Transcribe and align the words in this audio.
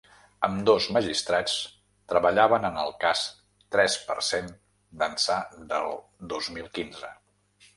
Ambdós 0.45 0.85
magistrats 0.95 1.57
treballaven 2.13 2.65
en 2.71 2.79
el 2.85 2.89
cas 3.03 3.21
tres 3.75 3.99
per 4.09 4.17
cent 4.31 4.49
d’ençà 5.03 5.39
del 5.75 5.95
dos 6.33 6.49
mil 6.57 6.73
quinze. 6.81 7.13